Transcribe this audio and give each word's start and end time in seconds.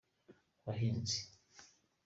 abahinzi. 0.59 1.19